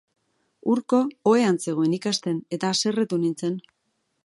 Urko 0.75 1.01
ohean 1.33 1.59
zegoen 1.67 1.95
ikasten 1.99 2.41
eta 2.59 2.73
haserretu 2.77 3.23
nintzen. 3.27 3.63